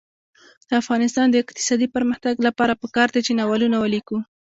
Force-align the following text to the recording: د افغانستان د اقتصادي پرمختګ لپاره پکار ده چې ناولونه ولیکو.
د 0.67 0.69
افغانستان 0.81 1.27
د 1.29 1.35
اقتصادي 1.43 1.87
پرمختګ 1.95 2.33
لپاره 2.47 2.79
پکار 2.81 3.07
ده 3.13 3.19
چې 3.25 3.31
ناولونه 3.39 3.77
ولیکو. 3.79 4.17